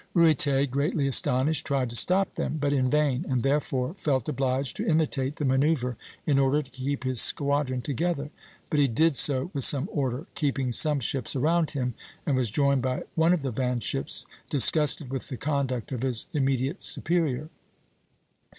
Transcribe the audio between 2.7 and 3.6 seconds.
in vain, and